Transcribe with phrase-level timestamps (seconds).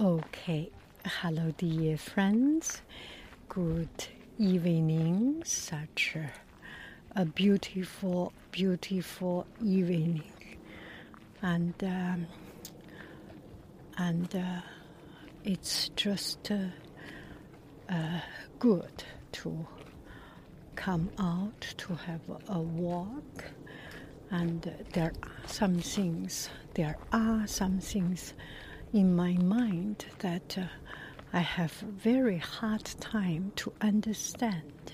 [0.00, 0.70] Okay,
[1.04, 2.82] hello, dear friends.
[3.48, 5.44] Good evening.
[5.44, 6.16] Such
[7.14, 10.24] a, beautiful, beautiful evening,
[11.42, 12.26] and um,
[13.96, 14.62] and uh,
[15.44, 16.56] it's just uh,
[17.88, 18.18] uh,
[18.58, 19.64] good to
[20.74, 23.44] come out to have a walk.
[24.32, 26.48] And there are some things.
[26.74, 28.34] There are some things
[28.94, 30.62] in my mind that uh,
[31.32, 34.92] I have very hard time to understand.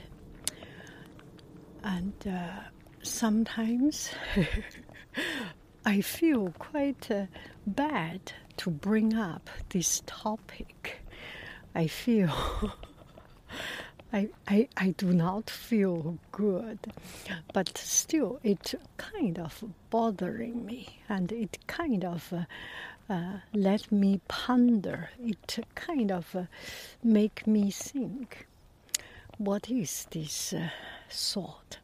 [1.84, 2.60] And uh,
[3.02, 4.10] sometimes
[5.84, 7.26] I feel quite uh,
[7.66, 11.02] bad to bring up this topic.
[11.74, 12.32] I feel
[14.14, 16.78] I, I, I do not feel good,
[17.52, 22.44] but still it kind of bothering me and it kind of uh,
[23.10, 25.10] uh, let me ponder.
[25.18, 26.44] It kind of uh,
[27.02, 28.46] make me think.
[29.36, 30.68] What is this uh,
[31.10, 31.78] thought?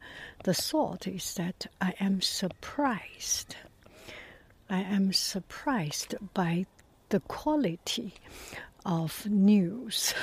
[0.45, 3.57] The thought is that I am surprised.
[4.71, 6.67] I am surprised by
[7.09, 8.15] the quality
[8.85, 10.15] of news.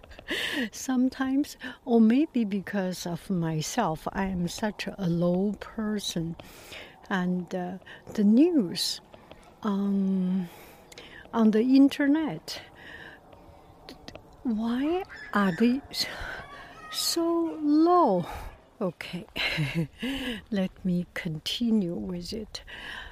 [0.72, 6.36] Sometimes, or maybe because of myself, I am such a low person,
[7.10, 7.72] and uh,
[8.14, 9.00] the news
[9.62, 10.48] um,
[11.32, 12.60] on the internet.
[14.42, 15.80] Why are they
[16.90, 18.26] so low?
[18.80, 19.26] Okay,
[20.50, 22.62] let me continue with it.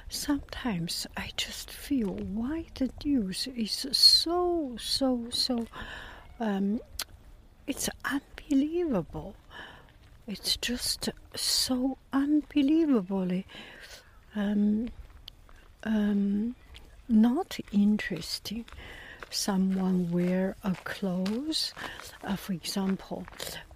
[0.09, 5.65] Sometimes I just feel why the news is so, so, so,
[6.41, 6.81] um,
[7.65, 9.35] it's unbelievable.
[10.27, 13.45] It's just so unbelievably
[14.35, 14.89] um,
[15.83, 16.55] um,
[17.07, 18.65] not interesting.
[19.29, 21.73] Someone wear a clothes,
[22.23, 23.25] uh, for example.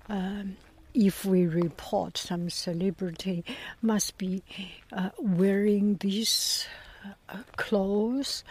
[0.09, 0.57] Um,
[0.93, 3.43] if we report some celebrity
[3.81, 4.43] must be
[4.93, 6.67] uh, wearing these
[7.29, 8.43] uh, clothes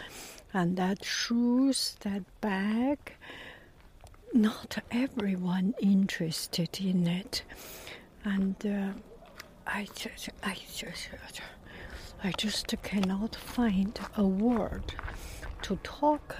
[0.53, 3.15] and that shoes, that bag,
[4.33, 7.43] not everyone interested in it,
[8.25, 8.99] and uh,
[9.67, 11.09] I just, I just.
[12.23, 14.95] I just cannot find a word
[15.61, 16.37] to talk,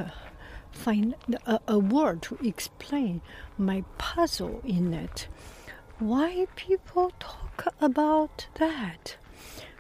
[0.73, 1.15] find
[1.47, 3.21] a, a word to explain
[3.59, 5.29] my puzzle in it.
[5.99, 9.17] Why people talk about that?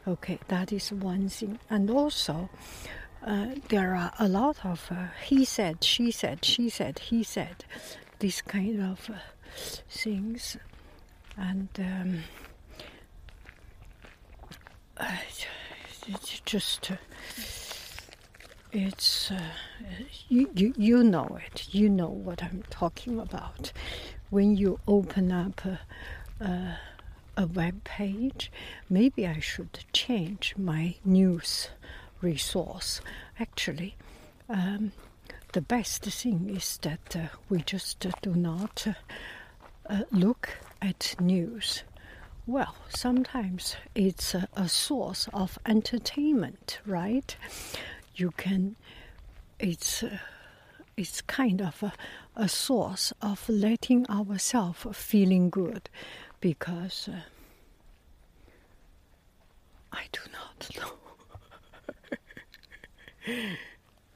[0.06, 1.58] Okay, that is one thing.
[1.70, 2.50] And also,
[3.24, 7.64] uh, there are a lot of uh, he said, she said, she said, he said,
[8.18, 9.14] this kind of uh,
[9.88, 10.58] things.
[11.38, 12.18] And um,
[16.08, 16.96] it's just uh,
[18.72, 19.40] it's uh,
[20.28, 21.68] you, you you know it.
[21.72, 23.72] You know what i'm talking about.
[24.30, 25.80] When you open up a,
[26.40, 26.78] a,
[27.36, 28.50] a web page
[28.90, 31.68] maybe i should change my news
[32.20, 33.00] resource.
[33.38, 33.96] Actually
[34.48, 34.92] um,
[35.52, 38.86] the best thing is that uh, we just uh, do not
[39.88, 40.50] uh, look
[40.82, 41.82] at news
[42.46, 47.36] well, sometimes it's a, a source of entertainment, right?
[48.16, 48.76] You can,
[49.58, 50.18] it's, uh,
[50.96, 51.92] it's kind of a,
[52.36, 55.88] a source of letting ourselves feeling good
[56.40, 57.20] because uh,
[59.92, 60.70] I do not
[63.26, 63.36] know.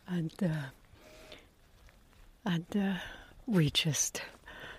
[0.07, 0.69] and uh,
[2.45, 2.95] and uh,
[3.47, 4.23] we just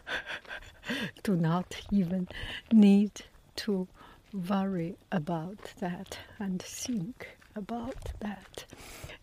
[1.24, 2.28] do not even
[2.72, 3.12] need
[3.66, 3.88] to
[4.34, 8.66] worry about that and think about that.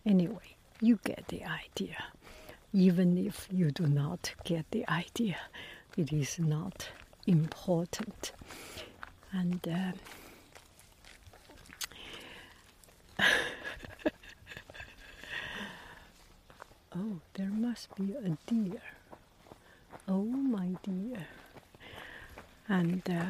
[0.05, 1.97] Anyway, you get the idea.
[2.73, 5.37] even if you do not get the idea,
[5.97, 6.89] it is not
[7.25, 8.33] important.
[9.31, 9.91] And uh,
[16.95, 18.81] oh, there must be a deer.
[20.07, 21.27] Oh, my dear.
[22.69, 23.25] And uh,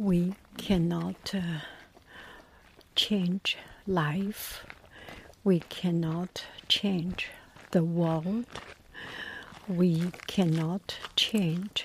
[0.00, 1.58] we cannot uh,
[2.96, 4.64] change life,
[5.44, 7.28] we cannot change
[7.72, 8.46] the world,
[9.68, 11.84] we cannot change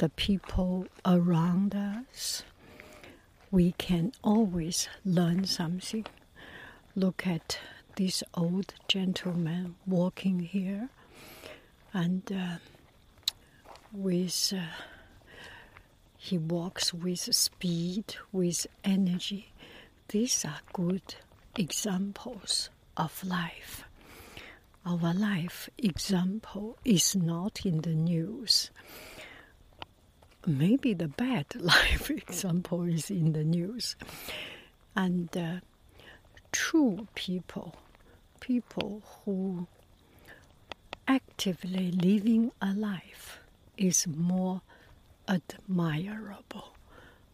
[0.00, 2.42] the people around us.
[3.50, 6.04] We can always learn something.
[6.94, 7.58] Look at
[7.96, 10.90] this old gentleman walking here,
[11.94, 12.56] and uh,
[13.94, 14.60] with uh,
[16.22, 19.52] he walks with speed, with energy.
[20.08, 21.14] These are good
[21.56, 23.84] examples of life.
[24.84, 28.70] Our life example is not in the news.
[30.46, 33.96] Maybe the bad life example is in the news.
[34.94, 35.60] And uh,
[36.52, 37.76] true people
[38.40, 39.66] people who
[41.06, 43.40] actively living a life
[43.76, 44.62] is more
[45.30, 46.74] admirable,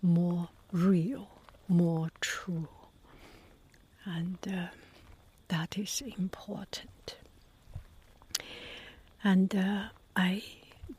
[0.03, 1.29] more real,
[1.69, 2.69] more true.
[4.05, 4.67] And uh,
[5.49, 7.17] that is important.
[9.25, 9.85] And uh,
[10.15, 10.45] I,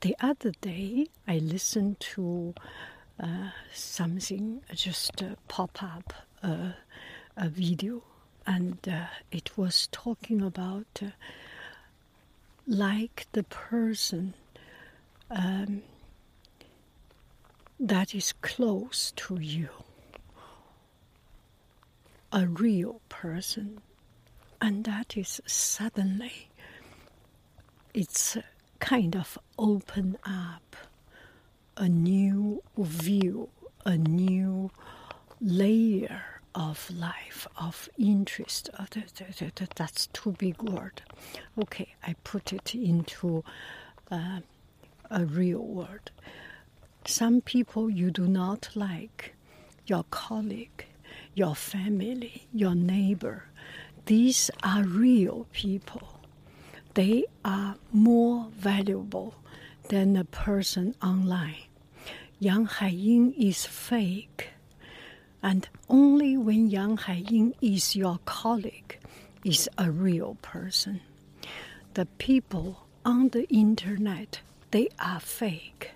[0.02, 2.54] the other day, I listened to
[3.20, 6.72] uh, something just uh, pop up, uh,
[7.38, 8.02] a video
[8.48, 11.02] and uh, it was talking about
[12.66, 14.34] like the person
[15.30, 15.84] um,
[17.80, 19.70] that is close to you,
[22.32, 23.82] a real person,
[24.62, 26.50] and that is suddenly
[27.94, 28.38] it's
[28.80, 30.76] kind of open up
[31.76, 33.50] a new view,
[33.86, 34.72] a new
[35.40, 38.70] layer of life, of interest.
[38.78, 38.86] Uh,
[39.76, 41.02] that's too big word.
[41.62, 43.44] Okay, I put it into
[44.12, 44.40] uh,
[45.10, 46.12] a real word.
[47.08, 49.34] Some people you do not like,
[49.86, 50.86] your colleague,
[51.36, 53.46] your family, your neighbor.
[54.08, 56.20] These are real people.
[56.96, 59.36] They are more valuable
[59.88, 61.64] than a person online.
[62.40, 64.50] Yang Haiying is fake
[65.42, 69.00] and only when Yang Haiying is your colleague
[69.46, 71.00] is a real person.
[71.94, 75.92] The people on the internet, they are fake.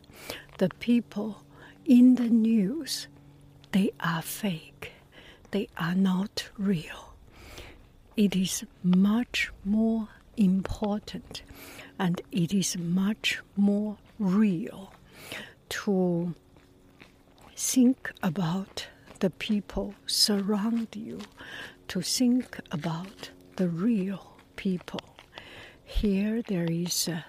[0.62, 1.42] The people
[1.86, 3.08] in the news,
[3.72, 4.92] they are fake.
[5.50, 7.16] They are not real.
[8.16, 11.42] It is much more important
[11.98, 14.94] and it is much more real
[15.70, 16.36] to
[17.56, 18.86] think about
[19.20, 21.22] the people surround you
[21.88, 25.02] to think about the real people.
[25.84, 27.26] Here there is a,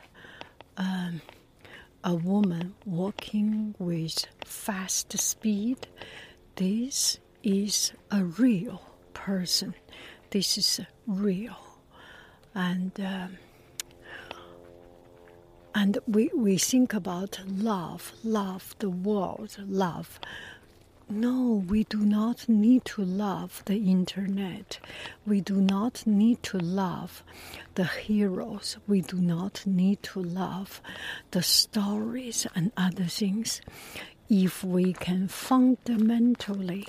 [0.77, 1.23] um,
[2.05, 5.87] a woman walking with fast speed.
[6.57, 8.83] This is a real
[9.15, 9.75] person.
[10.31, 11.57] This is real.
[12.55, 13.39] And um,
[15.75, 20.21] and we, we think about love, love the world, love
[21.13, 24.79] no, we do not need to love the internet.
[25.27, 27.23] We do not need to love
[27.75, 28.79] the heroes.
[28.89, 30.81] We do not need to love
[31.31, 33.61] the stories and other things.
[34.31, 36.89] If we can fundamentally,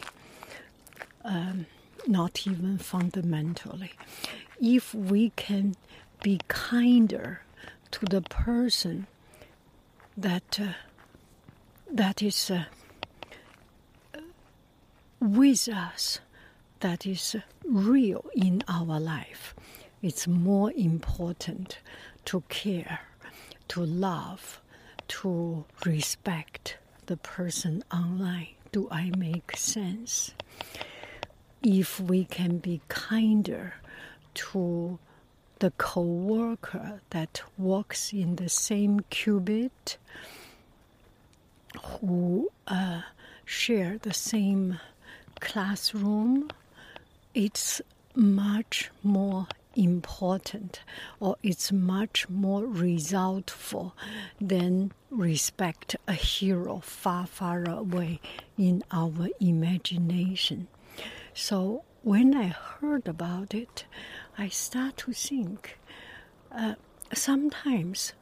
[1.26, 1.66] um,
[2.08, 3.92] not even fundamentally,
[4.62, 5.76] if we can
[6.22, 7.42] be kinder
[7.92, 9.08] to the person
[10.16, 10.74] that uh,
[11.92, 12.50] that is.
[12.50, 12.66] Uh,
[15.24, 16.20] with us
[16.82, 19.56] that is real in our life.
[20.02, 21.78] It's more important
[22.26, 23.00] to care,
[23.70, 24.62] to love,
[25.08, 28.50] to respect the person online.
[28.74, 30.34] Do I make sense?
[31.62, 33.76] If we can be kinder
[34.34, 35.00] to
[35.60, 39.96] the co-worker that works in the same qubit,
[41.82, 43.04] who uh,
[43.46, 44.80] share the same
[45.44, 46.50] classroom,
[47.34, 47.82] it's
[48.16, 50.80] much more important
[51.20, 53.94] or it's much more resultful
[54.40, 58.22] than respect a hero far, far away
[58.58, 60.68] in our imagination.
[61.34, 63.86] So when I heard about it,
[64.38, 65.78] I start to think
[66.52, 66.76] uh,
[67.14, 68.14] sometimes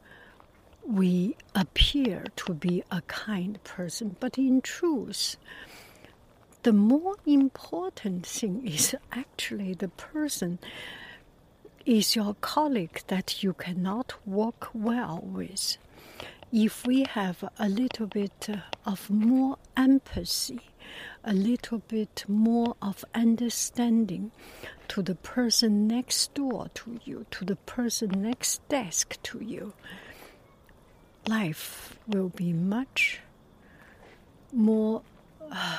[0.84, 5.36] we appear to be a kind person, but in truth,
[6.62, 10.58] the more important thing is actually the person
[11.84, 15.76] is your colleague that you cannot work well with.
[16.52, 18.48] If we have a little bit
[18.86, 20.60] of more empathy,
[21.24, 24.30] a little bit more of understanding
[24.88, 29.72] to the person next door to you, to the person next desk to you,
[31.26, 33.20] life will be much
[34.52, 35.02] more
[35.50, 35.78] uh,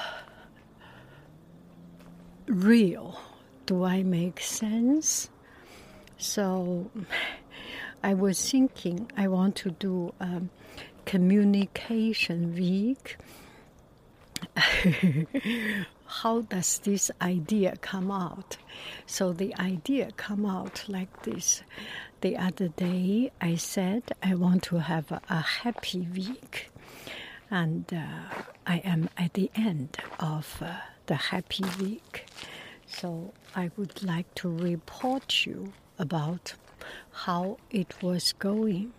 [2.47, 3.19] real.
[3.65, 5.29] Do I make sense?
[6.17, 6.89] So
[8.03, 10.41] I was thinking I want to do a
[11.05, 13.17] communication week.
[16.05, 18.57] How does this idea come out?
[19.05, 21.63] So the idea come out like this.
[22.21, 26.69] The other day I said I want to have a, a happy week.
[27.49, 32.25] And uh, I am at the end of uh, the happy week.
[32.87, 36.53] So I would like to report you about
[37.11, 38.93] how it was going.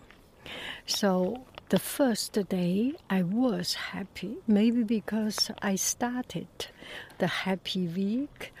[0.85, 6.47] So the first day I was happy, maybe because I started
[7.17, 8.53] the happy week.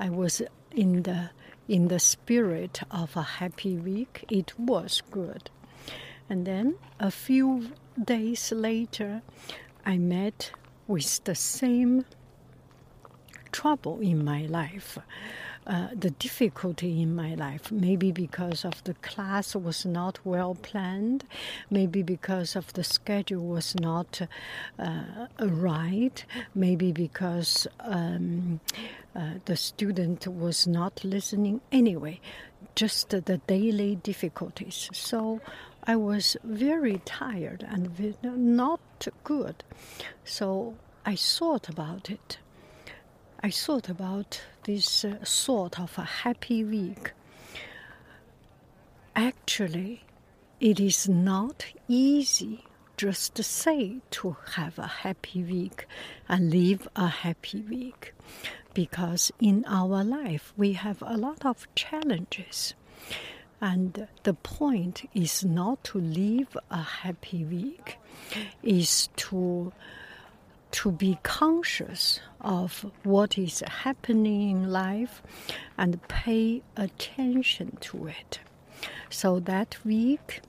[0.00, 1.30] I was in the
[1.68, 4.24] in the spirit of a happy week.
[4.30, 5.50] It was good.
[6.30, 9.22] And then a few days later
[9.84, 10.52] I met
[10.86, 12.06] with the same
[13.52, 14.98] trouble in my life.
[15.66, 21.24] Uh, the difficulty in my life, maybe because of the class was not well planned,
[21.68, 24.22] maybe because of the schedule was not
[24.78, 26.24] uh, right,
[26.54, 28.60] maybe because um,
[29.14, 31.60] uh, the student was not listening.
[31.70, 32.18] Anyway,
[32.74, 34.88] just the daily difficulties.
[34.94, 35.42] So
[35.84, 39.64] I was very tired and not good.
[40.24, 42.38] So I thought about it.
[43.40, 47.12] I thought about this uh, sort of a happy week.
[49.14, 50.02] Actually,
[50.60, 52.64] it is not easy
[52.96, 55.86] just to say to have a happy week
[56.28, 58.12] and live a happy week
[58.74, 62.74] because in our life we have a lot of challenges.
[63.60, 67.98] And the point is not to live a happy week,
[68.62, 69.72] is to
[70.70, 75.22] to be conscious of what is happening in life
[75.76, 78.40] and pay attention to it.
[79.10, 80.40] So that week,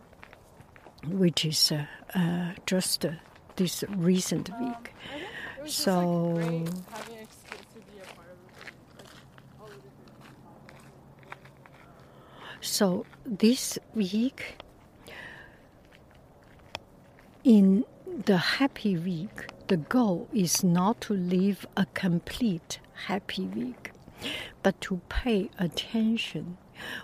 [1.08, 3.12] which is uh, uh, just uh,
[3.56, 4.94] this recent week,
[5.66, 6.66] so.
[12.62, 14.58] So this week,
[17.44, 17.86] in
[18.26, 23.92] the happy week, the goal is not to live a complete happy week,
[24.64, 26.58] but to pay attention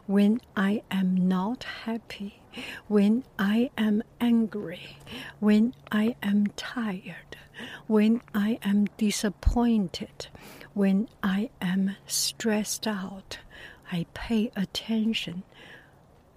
[0.08, 2.40] when I am not happy,
[2.88, 4.98] when I am angry,
[5.40, 7.38] when I am tired,
[7.86, 10.28] when I am disappointed,
[10.74, 13.38] when I am stressed out.
[13.92, 15.44] I pay attention.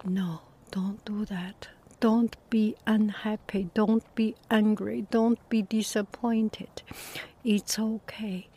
[0.05, 1.69] No, don't do that.
[1.99, 3.69] Don't be unhappy.
[3.73, 5.05] Don't be angry.
[5.11, 6.81] Don't be disappointed.
[7.43, 8.47] It's okay.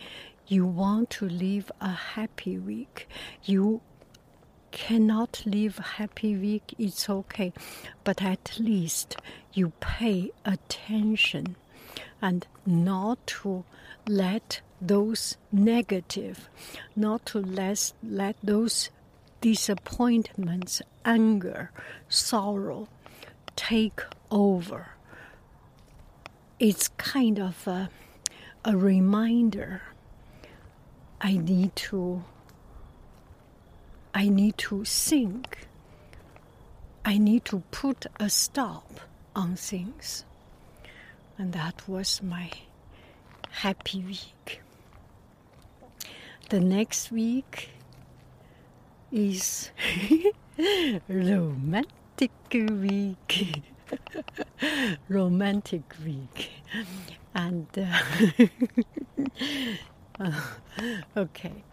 [0.46, 3.08] You want to live a happy week.
[3.42, 3.80] You
[4.70, 6.74] cannot live happy week.
[6.78, 7.52] It's okay.
[8.04, 9.16] But at least
[9.52, 11.56] you pay attention
[12.20, 13.64] and not to
[14.06, 16.48] let those negative,
[16.94, 18.90] not to let, let those
[19.40, 21.72] disappointments, anger,
[22.08, 22.86] sorrow
[23.56, 24.90] take over.
[26.58, 27.90] It's kind of a,
[28.64, 29.82] a reminder.
[31.20, 32.24] I need to
[34.14, 35.66] I need to think.
[37.04, 39.00] I need to put a stop
[39.34, 40.24] on things.
[41.38, 42.50] And that was my
[43.50, 44.60] happy week.
[46.50, 47.70] The next week
[49.10, 49.70] is
[51.08, 53.62] romantic romantic week.
[55.08, 56.50] romantic week.
[57.34, 58.46] And uh,
[60.20, 60.40] uh,
[61.16, 61.64] okay,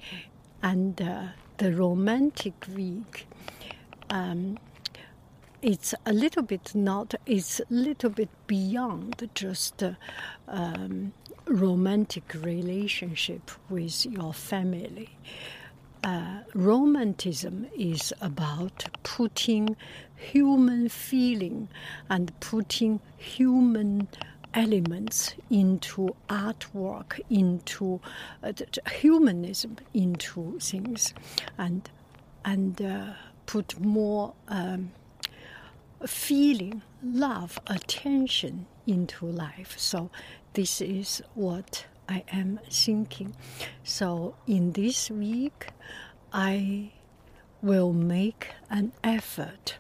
[0.64, 1.24] and uh,
[1.58, 3.28] the romantic week.
[4.10, 4.58] Um,
[5.62, 7.16] it's a little bit not.
[7.26, 9.92] It's a little bit beyond just uh,
[10.48, 11.12] um,
[11.48, 15.10] romantic relationship with your family.
[16.04, 19.76] uh, romanticism is about putting
[20.20, 21.70] human feeling
[22.10, 24.08] and putting human
[24.54, 28.02] elements into artwork, into
[28.44, 28.52] uh,
[28.92, 31.14] humanism into things,
[31.58, 31.90] and
[32.46, 33.14] and uh,
[33.46, 34.92] put more um,
[36.06, 39.76] feeling, love, attention into life.
[39.78, 40.10] So
[40.54, 43.36] this is what I am thinking.
[43.84, 45.68] So in this week,
[46.34, 46.92] I
[47.62, 49.78] will make an effort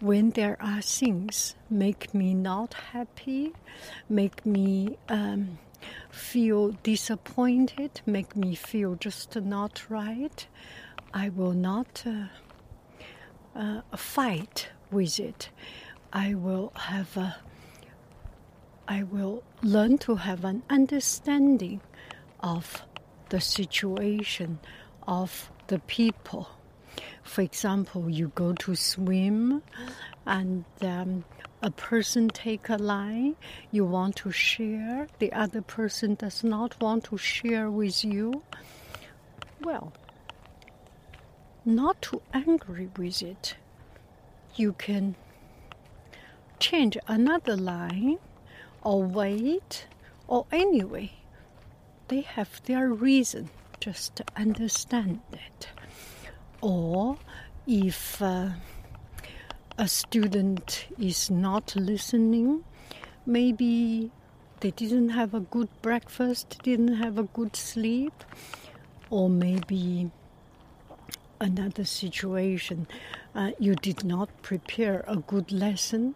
[0.00, 3.52] when there are things make me not happy,
[4.08, 5.58] make me um,
[6.10, 10.46] feel disappointed, make me feel just not right,
[11.12, 12.26] I will not uh,
[13.54, 15.50] uh, fight with it.
[16.12, 17.36] I will have a
[18.86, 21.80] I will learn to have an understanding
[22.40, 22.82] of
[23.30, 24.58] the situation
[25.08, 26.48] of the people.
[27.24, 29.62] For example, you go to swim
[30.26, 31.24] and um,
[31.62, 33.36] a person take a line
[33.72, 38.42] you want to share, the other person does not want to share with you.
[39.60, 39.92] Well,
[41.64, 43.56] not too angry with it.
[44.54, 45.16] You can
[46.60, 48.18] change another line
[48.82, 49.86] or wait
[50.28, 51.12] or anyway.
[52.08, 53.50] They have their reason
[53.80, 55.68] just understand it.
[56.64, 57.18] Or
[57.66, 58.48] if uh,
[59.76, 62.64] a student is not listening,
[63.26, 64.10] maybe
[64.60, 68.14] they didn't have a good breakfast, didn't have a good sleep,
[69.10, 70.10] or maybe
[71.38, 72.86] another situation
[73.34, 76.14] uh, you did not prepare a good lesson.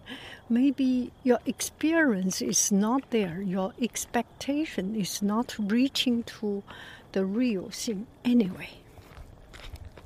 [0.48, 6.62] Maybe your experience is not there, your expectation is not reaching to
[7.12, 8.70] the real thing anyway.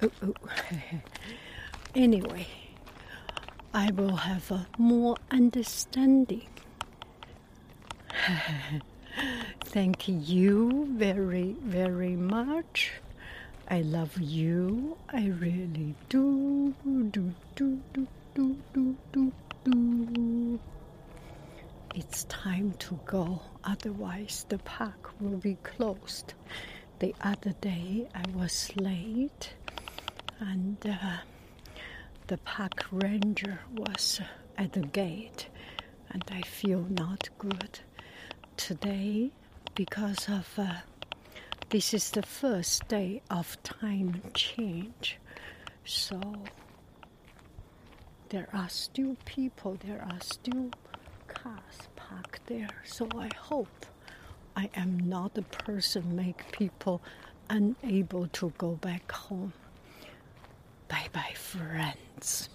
[1.95, 2.47] Anyway,
[3.75, 6.47] I will have a more understanding.
[9.65, 12.93] Thank you very, very much.
[13.69, 14.97] I love you.
[15.11, 16.75] I really do.
[16.85, 19.33] Do, do, do, do, do, do,
[19.65, 20.61] do.
[21.95, 26.33] It's time to go, otherwise, the park will be closed.
[27.01, 29.53] The other day, I was late,
[30.41, 31.19] and uh,
[32.27, 34.21] the park ranger was
[34.59, 35.49] at the gate,
[36.11, 37.81] and I feel not good.
[38.57, 39.31] Today,
[39.75, 40.75] because of uh,
[41.71, 45.19] this is the first day of time change.
[45.85, 46.21] So
[48.29, 50.71] there are still people, there are still
[51.29, 52.69] cars parked there.
[52.85, 53.87] So I hope
[54.55, 57.03] I am not the person make people
[57.49, 59.53] unable to go back home.
[60.93, 62.51] Bye bye friends.